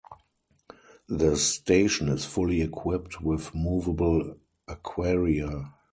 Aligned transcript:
The 1.09 1.35
station 1.37 2.09
is 2.09 2.25
fully 2.25 2.61
equipped 2.63 3.21
with 3.21 3.53
movable 3.53 4.35
aquaria. 4.67 5.75